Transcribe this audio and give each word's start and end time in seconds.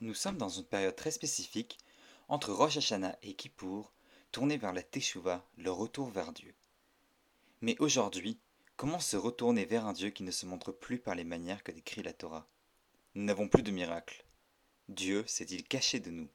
Nous 0.00 0.14
sommes 0.14 0.36
dans 0.36 0.48
une 0.48 0.64
période 0.64 0.96
très 0.96 1.10
spécifique, 1.10 1.78
entre 2.28 2.52
Rosh 2.52 2.76
Hashanah 2.76 3.16
et 3.22 3.34
Kippour, 3.34 3.92
tournée 4.32 4.56
vers 4.56 4.72
la 4.72 4.82
Teshuvah, 4.82 5.46
le 5.56 5.70
retour 5.70 6.10
vers 6.10 6.32
Dieu. 6.32 6.54
Mais 7.60 7.76
aujourd'hui, 7.78 8.38
comment 8.76 8.98
se 8.98 9.16
retourner 9.16 9.64
vers 9.64 9.86
un 9.86 9.92
Dieu 9.92 10.10
qui 10.10 10.24
ne 10.24 10.32
se 10.32 10.46
montre 10.46 10.72
plus 10.72 10.98
par 10.98 11.14
les 11.14 11.24
manières 11.24 11.62
que 11.62 11.72
décrit 11.72 12.02
la 12.02 12.12
Torah? 12.12 12.46
Nous 13.14 13.24
n'avons 13.24 13.48
plus 13.48 13.62
de 13.62 13.70
miracle. 13.70 14.24
Dieu 14.88 15.24
s'est-il 15.26 15.62
caché 15.62 16.00
de 16.00 16.10
nous? 16.10 16.28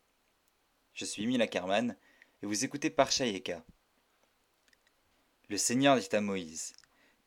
Je 0.94 1.06
suis 1.06 1.28
Mila 1.28 1.48
Karman 1.48 1.96
et 2.42 2.46
vous 2.46 2.64
écoutez 2.64 2.90
Parshayeka. 2.90 3.64
Le 5.50 5.58
Seigneur 5.58 6.00
dit 6.00 6.16
à 6.16 6.22
Moïse 6.22 6.74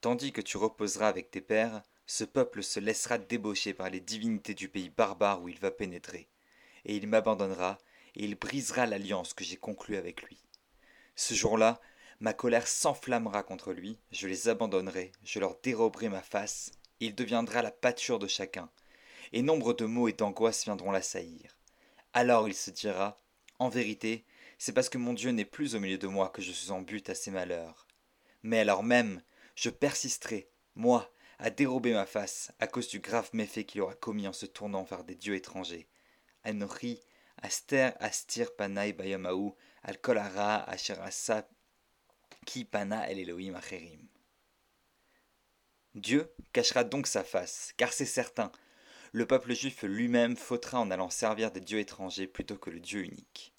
Tandis 0.01 0.33
que 0.33 0.41
tu 0.41 0.57
reposeras 0.57 1.09
avec 1.09 1.31
tes 1.31 1.43
pères, 1.43 1.83
ce 2.07 2.25
peuple 2.25 2.63
se 2.63 2.81
laissera 2.81 3.19
débaucher 3.19 3.75
par 3.75 3.91
les 3.91 4.01
divinités 4.01 4.55
du 4.55 4.69
pays 4.69 4.91
barbare 4.91 5.43
où 5.43 5.49
il 5.49 5.59
va 5.59 5.71
pénétrer, 5.71 6.29
et 6.85 6.97
il 6.97 7.07
m'abandonnera, 7.07 7.79
et 8.15 8.25
il 8.25 8.35
brisera 8.35 8.87
l'alliance 8.87 9.35
que 9.35 9.45
j'ai 9.45 9.57
conclue 9.57 9.97
avec 9.97 10.23
lui. 10.23 10.43
Ce 11.15 11.35
jour-là, 11.35 11.81
ma 12.21 12.33
colère 12.33 12.69
s'enflammera 12.69 13.43
contre 13.43 13.73
lui, 13.73 13.99
je 14.11 14.29
les 14.29 14.49
abandonnerai, 14.49 15.13
je 15.25 15.39
leur 15.39 15.59
déroberai 15.63 16.09
ma 16.09 16.23
face, 16.23 16.73
il 17.01 17.15
deviendra 17.15 17.63
la 17.63 17.71
pâture 17.71 18.19
de 18.19 18.27
chacun, 18.27 18.71
et 19.33 19.43
nombre 19.43 19.73
de 19.73 19.85
maux 19.85 20.09
et 20.09 20.13
d'angoisses 20.13 20.65
viendront 20.65 20.91
l'assaillir. 20.91 21.57
Alors 22.13 22.49
il 22.49 22.55
se 22.55 22.71
dira, 22.71 23.17
En 23.59 23.69
vérité, 23.69 24.25
c'est 24.59 24.73
parce 24.73 24.89
que 24.89 24.99
mon 24.99 25.15
Dieu 25.15 25.31
n'est 25.31 25.45
plus 25.45 25.75
au 25.75 25.81
milieu 25.81 25.99
de 25.99 26.07
moi 26.07 26.29
que 26.29 26.43
je 26.43 26.53
suis 26.53 26.71
en 26.71 26.83
but 26.83 27.09
à 27.11 27.15
ses 27.15 27.31
malheurs. 27.31 27.87
Mais 28.43 28.61
alors 28.61 28.83
même, 28.83 29.23
je 29.55 29.71
persisterai, 29.71 30.49
moi, 30.75 31.11
à 31.43 31.51
dérober 31.51 31.93
ma 31.93 32.07
face 32.07 32.53
à 32.61 32.69
cause 32.69 32.87
du 32.87 33.01
grave 33.01 33.29
méfait 33.33 33.65
qu'il 33.65 33.81
aura 33.81 33.97
commis 33.97 34.29
en 34.29 34.33
se 34.33 34.47
tournant 34.47 34.85
vers 34.85 35.03
des 35.03 35.17
dieux 35.17 35.35
étrangers. 35.35 35.89
Anochi, 36.45 37.01
Aster, 37.43 37.91
Astir, 37.99 38.55
Panai, 38.55 38.93
Bayamaou, 38.93 39.57
Al 39.83 40.01
Kolara, 40.01 40.63
Asherasa, 40.71 41.49
Ki 42.47 42.65
Pana, 42.65 43.11
El 43.11 43.19
Elohim, 43.19 43.57
Acherim. 43.57 44.07
Dieu 45.97 46.33
cachera 46.53 46.85
donc 46.85 47.09
sa 47.09 47.25
face, 47.25 47.73
car 47.77 47.93
c'est 47.93 48.07
certain, 48.07 48.53
le 49.11 49.27
peuple 49.27 49.53
juif 49.53 49.83
lui-même 49.83 50.37
fautera 50.37 50.79
en 50.79 50.93
allant 50.93 51.11
servir 51.11 51.51
des 51.51 51.61
dieux 51.61 51.81
étrangers 51.81 52.29
plutôt 52.29 52.57
que 52.57 52.71
le 52.71 52.79
Dieu 52.79 53.03
unique. 53.03 53.53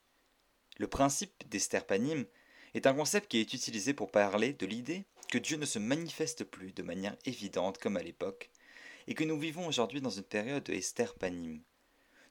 Le 0.77 0.87
principe 0.87 1.49
d'Esterpanim 1.49 2.23
est 2.75 2.87
un 2.87 2.93
concept 2.93 3.29
qui 3.29 3.39
est 3.39 3.53
utilisé 3.53 3.93
pour 3.93 4.09
parler 4.09 4.53
de 4.53 4.65
l'idée 4.65 5.05
que 5.33 5.39
Dieu 5.39 5.57
ne 5.57 5.65
se 5.65 5.79
manifeste 5.79 6.43
plus 6.43 6.73
de 6.73 6.83
manière 6.83 7.17
évidente 7.25 7.79
comme 7.79 7.97
à 7.97 8.03
l'époque, 8.03 8.51
et 9.07 9.15
que 9.15 9.23
nous 9.23 9.39
vivons 9.39 9.65
aujourd'hui 9.65 9.99
dans 9.99 10.11
une 10.11 10.21
période 10.21 10.61
de 10.61 10.73
Esther. 10.73 11.15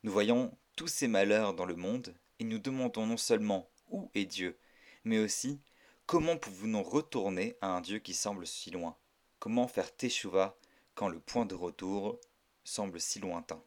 Nous 0.04 0.12
voyons 0.12 0.56
tous 0.76 0.86
ces 0.86 1.08
malheurs 1.08 1.52
dans 1.52 1.64
le 1.64 1.74
monde, 1.74 2.14
et 2.38 2.44
nous 2.44 2.60
demandons 2.60 3.04
non 3.04 3.16
seulement 3.16 3.68
où 3.90 4.08
est 4.14 4.24
Dieu, 4.24 4.56
mais 5.02 5.18
aussi 5.18 5.58
comment 6.06 6.36
pouvons-nous 6.36 6.84
retourner 6.84 7.56
à 7.60 7.70
un 7.70 7.80
Dieu 7.80 7.98
qui 7.98 8.14
semble 8.14 8.46
si 8.46 8.70
loin? 8.70 8.96
Comment 9.40 9.66
faire 9.66 9.92
Teshuvah 9.96 10.56
quand 10.94 11.08
le 11.08 11.18
point 11.18 11.44
de 11.44 11.56
retour 11.56 12.20
semble 12.62 13.00
si 13.00 13.18
lointain? 13.18 13.60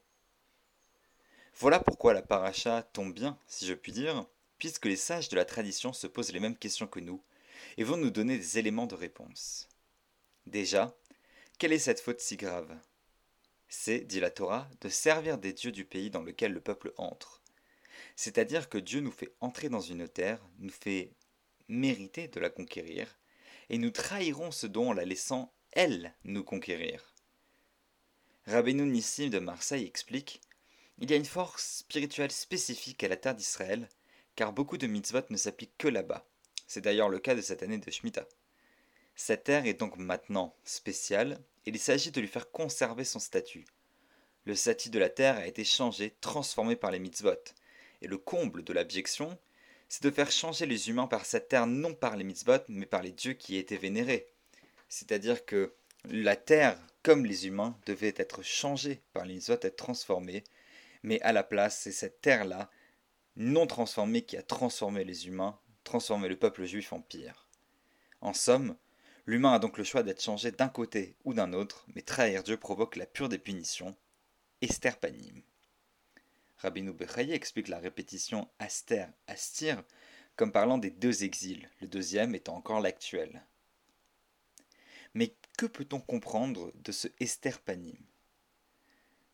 Voilà 1.59 1.81
pourquoi 1.81 2.13
la 2.13 2.21
paracha 2.21 2.83
tombe 2.83 3.13
bien, 3.13 3.37
si 3.47 3.65
je 3.65 3.73
puis 3.73 3.91
dire, 3.91 4.25
puisque 4.57 4.85
les 4.85 4.95
sages 4.95 5.27
de 5.27 5.35
la 5.35 5.43
tradition 5.43 5.91
se 5.91 6.07
posent 6.07 6.31
les 6.31 6.39
mêmes 6.39 6.55
questions 6.55 6.87
que 6.87 7.01
nous, 7.01 7.21
et 7.77 7.83
vont 7.83 7.97
nous 7.97 8.09
donner 8.09 8.37
des 8.37 8.57
éléments 8.57 8.87
de 8.87 8.95
réponse. 8.95 9.69
Déjà, 10.45 10.95
quelle 11.57 11.73
est 11.73 11.79
cette 11.79 11.99
faute 11.99 12.21
si 12.21 12.37
grave? 12.37 12.77
C'est, 13.67 14.01
dit 14.01 14.19
la 14.19 14.29
Torah, 14.29 14.69
de 14.81 14.89
servir 14.89 15.37
des 15.37 15.53
dieux 15.53 15.71
du 15.71 15.85
pays 15.85 16.09
dans 16.09 16.21
lequel 16.21 16.53
le 16.53 16.61
peuple 16.61 16.93
entre. 16.97 17.41
C'est-à-dire 18.15 18.69
que 18.69 18.77
Dieu 18.77 18.99
nous 18.99 19.11
fait 19.11 19.33
entrer 19.41 19.69
dans 19.69 19.81
une 19.81 20.07
terre, 20.07 20.45
nous 20.59 20.71
fait 20.71 21.11
mériter 21.67 22.27
de 22.27 22.39
la 22.39 22.49
conquérir, 22.49 23.17
et 23.69 23.77
nous 23.77 23.89
trahirons 23.89 24.51
ce 24.51 24.67
don 24.67 24.89
en 24.91 24.93
la 24.93 25.05
laissant, 25.05 25.53
elle, 25.71 26.13
nous 26.23 26.43
conquérir. 26.43 27.13
Rabbeinu 28.47 28.85
Nissim 28.85 29.29
de 29.29 29.39
Marseille 29.39 29.85
explique 29.85 30.39
Il 30.99 31.09
y 31.09 31.13
a 31.13 31.17
une 31.17 31.25
force 31.25 31.77
spirituelle 31.79 32.31
spécifique 32.31 33.03
à 33.03 33.07
la 33.07 33.17
terre 33.17 33.35
d'Israël, 33.35 33.89
car 34.35 34.53
beaucoup 34.53 34.77
de 34.77 34.87
mitzvot 34.87 35.23
ne 35.29 35.37
s'appliquent 35.37 35.77
que 35.77 35.87
là-bas. 35.87 36.25
C'est 36.67 36.81
d'ailleurs 36.81 37.09
le 37.09 37.19
cas 37.19 37.35
de 37.35 37.41
cette 37.41 37.63
année 37.63 37.77
de 37.77 37.91
Shemitah. 37.91 38.27
Cette 39.15 39.45
terre 39.45 39.65
est 39.65 39.75
donc 39.75 39.97
maintenant 39.97 40.55
spéciale, 40.63 41.39
et 41.65 41.69
il 41.69 41.79
s'agit 41.79 42.11
de 42.11 42.21
lui 42.21 42.27
faire 42.27 42.51
conserver 42.51 43.05
son 43.05 43.19
statut. 43.19 43.65
Le 44.45 44.55
statut 44.55 44.89
de 44.89 44.99
la 44.99 45.09
terre 45.09 45.37
a 45.37 45.47
été 45.47 45.63
changé, 45.63 46.15
transformé 46.21 46.75
par 46.75 46.91
les 46.91 46.99
mitzvot, 46.99 47.31
et 48.01 48.07
le 48.07 48.17
comble 48.17 48.63
de 48.63 48.73
l'abjection, 48.73 49.37
c'est 49.87 50.03
de 50.03 50.11
faire 50.11 50.31
changer 50.31 50.65
les 50.65 50.89
humains 50.89 51.07
par 51.07 51.25
cette 51.25 51.47
terre 51.47 51.67
non 51.67 51.93
par 51.93 52.17
les 52.17 52.23
mitzvot, 52.23 52.59
mais 52.67 52.85
par 52.85 53.01
les 53.01 53.11
dieux 53.11 53.33
qui 53.33 53.57
étaient 53.57 53.77
vénérés. 53.77 54.27
C'est-à-dire 54.89 55.45
que 55.45 55.73
la 56.09 56.35
terre, 56.35 56.79
comme 57.01 57.25
les 57.25 57.47
humains, 57.47 57.77
devait 57.85 58.13
être 58.17 58.43
changée 58.43 59.01
par 59.13 59.25
les 59.25 59.35
mitzvot, 59.35 59.53
être 59.53 59.75
transformée, 59.77 60.43
mais 61.03 61.21
à 61.21 61.31
la 61.31 61.43
place, 61.43 61.79
c'est 61.79 61.91
cette 61.91 62.21
terre-là, 62.21 62.69
non 63.35 63.67
transformée, 63.67 64.23
qui 64.23 64.37
a 64.37 64.43
transformé 64.43 65.03
les 65.03 65.27
humains 65.27 65.59
transformer 65.85 66.27
le 66.27 66.35
peuple 66.35 66.65
juif 66.65 66.91
en 66.91 66.99
pire. 66.99 67.47
En 68.19 68.33
somme, 68.33 68.75
l'humain 69.25 69.53
a 69.53 69.59
donc 69.59 69.77
le 69.77 69.85
choix 69.85 70.03
d'être 70.03 70.21
changé 70.21 70.51
d'un 70.51 70.67
côté 70.67 71.15
ou 71.23 71.33
d'un 71.33 71.53
autre, 71.53 71.85
mais 71.95 72.01
trahir 72.01 72.43
Dieu 72.43 72.57
provoque 72.57 72.97
la 72.97 73.05
pure 73.05 73.29
des 73.29 73.37
punitions, 73.37 73.95
Esther 74.61 74.97
Panim. 74.97 75.41
Rabbi 76.57 76.81
Bechaye 76.81 77.31
explique 77.31 77.67
la 77.67 77.79
répétition 77.79 78.49
Aster, 78.59 79.05
Astir 79.27 79.83
comme 80.35 80.51
parlant 80.51 80.77
des 80.77 80.89
deux 80.89 81.23
exils, 81.23 81.69
le 81.79 81.87
deuxième 81.87 82.35
étant 82.35 82.57
encore 82.57 82.81
l'actuel. 82.81 83.43
Mais 85.13 85.33
que 85.57 85.65
peut-on 85.65 86.01
comprendre 86.01 86.73
de 86.75 86.91
ce 86.91 87.07
Esther 87.19 87.61
Panim? 87.61 87.97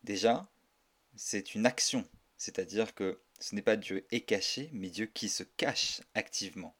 Déjà, 0.03 0.47
c'est 1.15 1.55
une 1.55 1.65
action, 1.65 2.07
c'est-à-dire 2.37 2.93
que 2.93 3.19
ce 3.41 3.55
n'est 3.55 3.63
pas 3.63 3.75
Dieu 3.75 4.05
est 4.11 4.21
caché, 4.21 4.69
mais 4.71 4.89
Dieu 4.89 5.07
qui 5.07 5.27
se 5.27 5.43
cache 5.43 6.01
activement. 6.13 6.75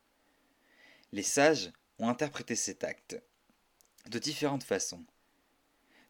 Les 1.11 1.23
sages 1.23 1.72
ont 1.97 2.07
interprété 2.07 2.55
cet 2.55 2.83
acte 2.83 3.22
de 4.09 4.19
différentes 4.19 4.63
façons. 4.63 5.03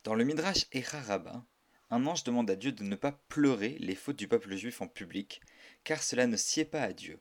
Dans 0.03 0.13
le 0.13 0.25
Midrash 0.25 0.67
Echaraba, 0.73 1.45
un 1.89 2.06
ange 2.06 2.25
demande 2.25 2.51
à 2.51 2.56
Dieu 2.56 2.73
de 2.73 2.84
ne 2.84 2.95
pas 2.95 3.13
pleurer 3.29 3.78
les 3.79 3.95
fautes 3.95 4.17
du 4.17 4.28
peuple 4.28 4.56
juif 4.56 4.81
en 4.81 4.88
public, 4.88 5.41
car 5.85 6.03
cela 6.03 6.28
ne 6.28 6.38
sied 6.38 6.66
pas 6.66 6.83
à 6.83 6.94
Dieu, 6.94 7.19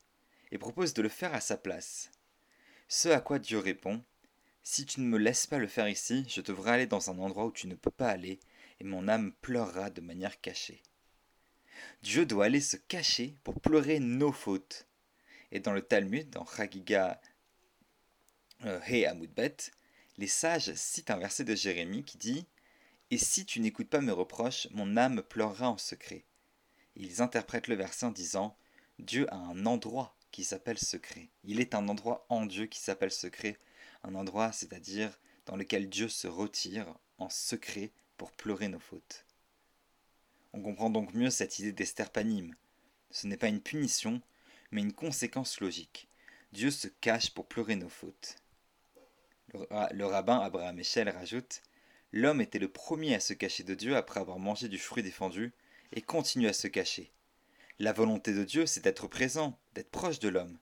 et 0.50 0.58
propose 0.58 0.92
de 0.92 1.02
le 1.02 1.08
faire 1.08 1.32
à 1.32 1.40
sa 1.40 1.56
place. 1.56 2.10
Ce 2.88 3.08
à 3.08 3.20
quoi 3.20 3.38
Dieu 3.38 3.58
répond 3.58 4.02
Si 4.64 4.86
tu 4.86 5.00
ne 5.00 5.06
me 5.06 5.18
laisses 5.18 5.46
pas 5.46 5.58
le 5.58 5.68
faire 5.68 5.88
ici, 5.88 6.24
je 6.28 6.40
devrais 6.40 6.72
aller 6.72 6.86
dans 6.86 7.10
un 7.10 7.18
endroit 7.20 7.46
où 7.46 7.52
tu 7.52 7.68
ne 7.68 7.76
peux 7.76 7.92
pas 7.92 8.08
aller, 8.08 8.40
et 8.80 8.84
mon 8.84 9.06
âme 9.06 9.32
pleurera 9.40 9.90
de 9.90 10.00
manière 10.00 10.40
cachée. 10.40 10.82
Dieu 12.02 12.26
doit 12.26 12.46
aller 12.46 12.60
se 12.60 12.76
cacher 12.76 13.36
pour 13.44 13.60
pleurer 13.60 14.00
nos 14.00 14.32
fautes. 14.32 14.86
Et 15.52 15.60
dans 15.60 15.72
le 15.72 15.82
Talmud, 15.82 16.30
dans 16.30 16.46
Chagiga 16.46 17.20
euh, 18.64 18.80
He 18.86 19.06
Amudbet, 19.06 19.56
les 20.18 20.26
sages 20.26 20.74
citent 20.74 21.10
un 21.10 21.18
verset 21.18 21.44
de 21.44 21.54
Jérémie 21.54 22.04
qui 22.04 22.18
dit 22.18 22.46
Et 23.10 23.18
si 23.18 23.44
tu 23.44 23.60
n'écoutes 23.60 23.88
pas 23.88 24.00
mes 24.00 24.12
reproches, 24.12 24.68
mon 24.70 24.96
âme 24.96 25.22
pleurera 25.22 25.70
en 25.70 25.78
secret. 25.78 26.24
Ils 26.96 27.22
interprètent 27.22 27.68
le 27.68 27.74
verset 27.74 28.06
en 28.06 28.10
disant 28.10 28.56
Dieu 28.98 29.26
a 29.32 29.36
un 29.36 29.66
endroit 29.66 30.16
qui 30.30 30.44
s'appelle 30.44 30.78
secret. 30.78 31.28
Il 31.44 31.60
est 31.60 31.74
un 31.74 31.88
endroit 31.88 32.26
en 32.28 32.46
Dieu 32.46 32.66
qui 32.66 32.78
s'appelle 32.78 33.10
secret. 33.10 33.58
Un 34.02 34.14
endroit, 34.14 34.52
c'est-à-dire 34.52 35.18
dans 35.46 35.56
lequel 35.56 35.88
Dieu 35.88 36.08
se 36.08 36.28
retire 36.28 36.86
en 37.18 37.28
secret 37.28 37.92
pour 38.16 38.32
pleurer 38.32 38.68
nos 38.68 38.78
fautes. 38.78 39.24
On 40.52 40.62
comprend 40.62 40.90
donc 40.90 41.14
mieux 41.14 41.30
cette 41.30 41.58
idée 41.58 41.72
d'esterpanime. 41.72 42.54
Ce 43.10 43.26
n'est 43.26 43.36
pas 43.36 43.48
une 43.48 43.60
punition, 43.60 44.20
mais 44.70 44.80
une 44.80 44.92
conséquence 44.92 45.60
logique. 45.60 46.08
Dieu 46.52 46.70
se 46.70 46.88
cache 46.88 47.30
pour 47.30 47.46
pleurer 47.46 47.76
nos 47.76 47.88
fautes. 47.88 48.36
Le, 49.92 50.04
rabbin 50.04 50.38
Abraham 50.38 50.78
Echel 50.78 51.08
rajoute 51.08 51.62
L'homme 52.12 52.40
était 52.40 52.58
le 52.58 52.68
premier 52.68 53.14
à 53.14 53.20
se 53.20 53.32
cacher 53.32 53.62
de 53.62 53.74
Dieu 53.74 53.96
après 53.96 54.20
avoir 54.20 54.38
mangé 54.38 54.68
du 54.68 54.78
fruit 54.78 55.02
défendu, 55.02 55.52
et 55.92 56.02
continue 56.02 56.48
à 56.48 56.52
se 56.52 56.66
cacher. 56.66 57.12
La 57.78 57.92
volonté 57.92 58.32
de 58.32 58.44
Dieu, 58.44 58.66
c'est 58.66 58.82
d'être 58.82 59.06
présent, 59.06 59.58
d'être 59.74 59.90
proche 59.90 60.18
de 60.18 60.28
l'homme. 60.28 60.58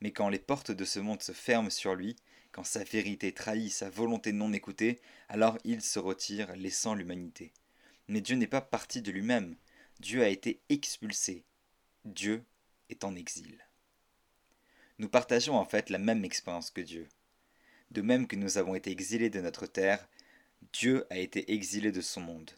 Mais 0.00 0.12
quand 0.12 0.28
les 0.28 0.38
portes 0.38 0.72
de 0.72 0.84
ce 0.84 0.98
monde 0.98 1.22
se 1.22 1.32
ferment 1.32 1.70
sur 1.70 1.94
lui, 1.94 2.16
quand 2.52 2.64
sa 2.64 2.84
vérité 2.84 3.32
trahit 3.32 3.72
sa 3.72 3.88
volonté 3.88 4.32
non 4.32 4.52
écoutée, 4.52 5.00
alors 5.28 5.58
il 5.64 5.80
se 5.80 5.98
retire, 5.98 6.54
laissant 6.56 6.94
l'humanité. 6.94 7.52
Mais 8.08 8.20
Dieu 8.20 8.36
n'est 8.36 8.46
pas 8.46 8.60
parti 8.60 9.02
de 9.02 9.10
lui-même. 9.10 9.56
Dieu 10.00 10.22
a 10.22 10.28
été 10.28 10.60
expulsé. 10.68 11.44
Dieu 12.04 12.44
est 12.90 13.04
en 13.04 13.14
exil. 13.16 13.58
Nous 14.98 15.08
partageons 15.08 15.56
en 15.56 15.64
fait 15.64 15.90
la 15.90 15.98
même 15.98 16.24
expérience 16.24 16.70
que 16.70 16.80
Dieu. 16.80 17.08
De 17.90 18.02
même 18.02 18.26
que 18.26 18.36
nous 18.36 18.58
avons 18.58 18.74
été 18.74 18.90
exilés 18.90 19.30
de 19.30 19.40
notre 19.40 19.66
terre, 19.66 20.08
Dieu 20.72 21.06
a 21.10 21.18
été 21.18 21.52
exilé 21.52 21.92
de 21.92 22.00
son 22.00 22.20
monde. 22.20 22.50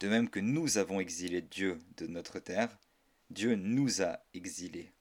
De 0.00 0.08
même 0.08 0.28
que 0.30 0.40
nous 0.40 0.78
avons 0.78 1.00
exilé 1.00 1.42
Dieu 1.42 1.78
de 1.96 2.06
notre 2.06 2.38
terre, 2.38 2.78
Dieu 3.30 3.56
nous 3.56 4.02
a 4.02 4.20
exilés 4.34 4.92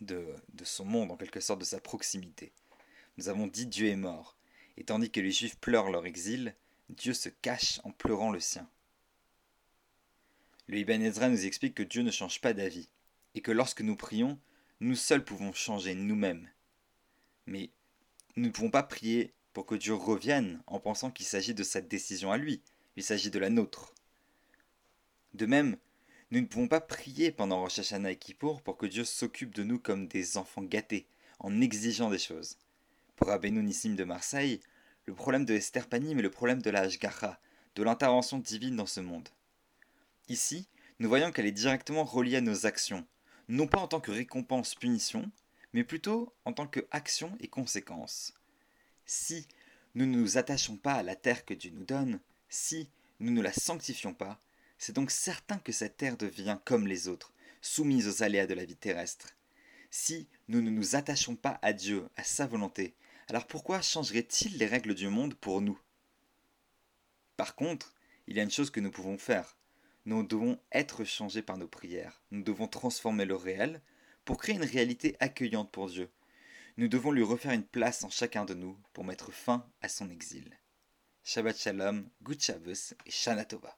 de, 0.00 0.26
de 0.52 0.64
son 0.64 0.84
monde, 0.84 1.10
en 1.10 1.16
quelque 1.16 1.40
sorte 1.40 1.60
de 1.60 1.64
sa 1.64 1.80
proximité. 1.80 2.52
Nous 3.16 3.28
avons 3.28 3.46
dit 3.46 3.66
Dieu 3.66 3.88
est 3.88 3.96
mort, 3.96 4.36
et 4.76 4.84
tandis 4.84 5.10
que 5.10 5.20
les 5.20 5.30
Juifs 5.30 5.58
pleurent 5.58 5.90
leur 5.90 6.06
exil, 6.06 6.54
Dieu 6.88 7.14
se 7.14 7.28
cache 7.28 7.80
en 7.84 7.90
pleurant 7.90 8.30
le 8.30 8.40
sien. 8.40 8.68
Le 10.68 10.78
Ibn 10.78 11.02
Ezra 11.02 11.28
nous 11.28 11.44
explique 11.46 11.74
que 11.74 11.82
Dieu 11.82 12.02
ne 12.02 12.10
change 12.10 12.40
pas 12.40 12.52
d'avis, 12.52 12.88
et 13.34 13.40
que 13.40 13.52
lorsque 13.52 13.82
nous 13.82 13.96
prions, 13.96 14.38
nous 14.80 14.96
seuls 14.96 15.24
pouvons 15.24 15.52
changer 15.52 15.94
nous-mêmes. 15.94 16.48
Mais 17.46 17.70
nous 18.36 18.46
ne 18.46 18.50
pouvons 18.50 18.70
pas 18.70 18.82
prier 18.82 19.32
pour 19.52 19.66
que 19.66 19.74
Dieu 19.74 19.94
revienne 19.94 20.62
en 20.66 20.80
pensant 20.80 21.10
qu'il 21.10 21.26
s'agit 21.26 21.54
de 21.54 21.62
sa 21.62 21.80
décision 21.80 22.30
à 22.32 22.36
lui, 22.36 22.62
il 22.96 23.02
s'agit 23.02 23.30
de 23.30 23.38
la 23.38 23.50
nôtre. 23.50 23.94
De 25.34 25.46
même, 25.46 25.76
nous 26.30 26.40
ne 26.40 26.46
pouvons 26.46 26.68
pas 26.68 26.80
prier 26.80 27.30
pendant 27.30 27.60
Rosh 27.60 27.78
Hashanah 27.78 28.10
et 28.10 28.16
Kippour 28.16 28.62
pour 28.62 28.76
que 28.76 28.86
Dieu 28.86 29.04
s'occupe 29.04 29.54
de 29.54 29.62
nous 29.62 29.78
comme 29.78 30.08
des 30.08 30.36
enfants 30.36 30.62
gâtés, 30.62 31.06
en 31.38 31.60
exigeant 31.60 32.10
des 32.10 32.18
choses. 32.18 32.58
Pour 33.14 33.30
Abénou 33.30 33.62
Nissim 33.62 33.94
de 33.94 34.04
Marseille, 34.04 34.60
le 35.06 35.14
problème 35.14 35.44
de 35.44 35.54
Esther 35.54 35.88
Panim 35.88 36.18
est 36.18 36.22
le 36.22 36.30
problème 36.30 36.60
de 36.60 36.70
la 36.70 36.80
Hashgacha, 36.80 37.38
de 37.76 37.82
l'intervention 37.84 38.38
divine 38.38 38.74
dans 38.74 38.86
ce 38.86 39.00
monde. 39.00 39.28
Ici, 40.28 40.66
nous 40.98 41.08
voyons 41.08 41.30
qu'elle 41.30 41.46
est 41.46 41.52
directement 41.52 42.02
reliée 42.02 42.36
à 42.36 42.40
nos 42.40 42.66
actions, 42.66 43.06
non 43.48 43.68
pas 43.68 43.78
en 43.78 43.86
tant 43.86 44.00
que 44.00 44.10
récompense-punition, 44.10 45.30
mais 45.72 45.84
plutôt 45.84 46.34
en 46.44 46.52
tant 46.52 46.66
que 46.66 46.84
action 46.90 47.36
et 47.38 47.46
conséquence. 47.46 48.34
Si 49.04 49.46
nous 49.94 50.06
ne 50.06 50.18
nous 50.18 50.38
attachons 50.38 50.76
pas 50.76 50.94
à 50.94 51.02
la 51.04 51.14
terre 51.14 51.44
que 51.44 51.54
Dieu 51.54 51.70
nous 51.72 51.84
donne, 51.84 52.18
si 52.48 52.88
nous 53.20 53.30
ne 53.30 53.42
la 53.42 53.52
sanctifions 53.52 54.12
pas, 54.12 54.40
c'est 54.78 54.94
donc 54.94 55.12
certain 55.12 55.58
que 55.58 55.72
cette 55.72 55.96
terre 55.96 56.16
devient 56.16 56.58
comme 56.64 56.88
les 56.88 57.06
autres, 57.06 57.32
soumise 57.62 58.08
aux 58.08 58.24
aléas 58.24 58.46
de 58.46 58.54
la 58.54 58.64
vie 58.64 58.76
terrestre. 58.76 59.36
Si 59.90 60.26
nous 60.48 60.60
ne 60.60 60.70
nous 60.70 60.96
attachons 60.96 61.36
pas 61.36 61.60
à 61.62 61.72
Dieu, 61.72 62.08
à 62.16 62.24
sa 62.24 62.46
volonté, 62.46 62.94
alors 63.28 63.46
pourquoi 63.46 63.82
changerait-il 63.82 64.56
les 64.56 64.66
règles 64.66 64.94
du 64.94 65.08
monde 65.08 65.34
pour 65.34 65.60
nous? 65.60 65.78
Par 67.36 67.56
contre, 67.56 67.94
il 68.26 68.36
y 68.36 68.40
a 68.40 68.42
une 68.42 68.50
chose 68.50 68.70
que 68.70 68.80
nous 68.80 68.90
pouvons 68.90 69.18
faire. 69.18 69.56
Nous 70.04 70.22
devons 70.22 70.60
être 70.70 71.02
changés 71.04 71.42
par 71.42 71.58
nos 71.58 71.66
prières. 71.66 72.22
Nous 72.30 72.42
devons 72.42 72.68
transformer 72.68 73.24
le 73.24 73.34
réel 73.34 73.82
pour 74.24 74.38
créer 74.38 74.54
une 74.54 74.64
réalité 74.64 75.16
accueillante 75.18 75.72
pour 75.72 75.88
Dieu. 75.88 76.08
Nous 76.76 76.86
devons 76.88 77.10
lui 77.10 77.24
refaire 77.24 77.52
une 77.52 77.66
place 77.66 78.04
en 78.04 78.10
chacun 78.10 78.44
de 78.44 78.54
nous 78.54 78.78
pour 78.92 79.04
mettre 79.04 79.32
fin 79.32 79.68
à 79.80 79.88
son 79.88 80.08
exil. 80.10 80.56
Shabbat 81.24 81.58
Shalom, 81.58 82.08
et 82.30 83.10
Shana 83.10 83.44
Tova. 83.44 83.76